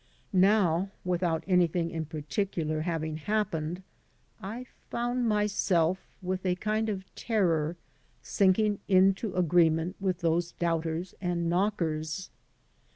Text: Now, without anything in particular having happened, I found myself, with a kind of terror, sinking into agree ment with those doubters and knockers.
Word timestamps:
Now, 0.33 0.89
without 1.05 1.43
anything 1.45 1.91
in 1.91 2.05
particular 2.07 2.81
having 2.81 3.17
happened, 3.17 3.83
I 4.41 4.65
found 4.89 5.27
myself, 5.29 6.07
with 6.23 6.43
a 6.43 6.55
kind 6.55 6.89
of 6.89 7.05
terror, 7.13 7.77
sinking 8.23 8.79
into 8.87 9.31
agree 9.35 9.69
ment 9.69 9.95
with 9.99 10.21
those 10.21 10.53
doubters 10.53 11.13
and 11.21 11.47
knockers. 11.47 12.31